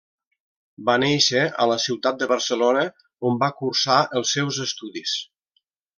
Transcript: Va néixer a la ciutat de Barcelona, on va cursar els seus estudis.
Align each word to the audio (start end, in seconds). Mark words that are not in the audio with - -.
Va 0.89 0.93
néixer 1.01 1.43
a 1.65 1.67
la 1.73 1.75
ciutat 1.83 2.17
de 2.23 2.29
Barcelona, 2.33 2.85
on 3.31 3.37
va 3.45 3.53
cursar 3.61 3.99
els 4.21 4.37
seus 4.39 4.63
estudis. 4.65 5.15